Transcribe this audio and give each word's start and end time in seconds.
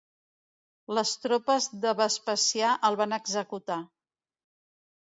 Les 0.99 1.11
tropes 1.25 1.67
de 1.85 1.93
Vespasià 2.01 2.73
els 2.91 3.01
van 3.05 3.17
executar. 3.21 3.81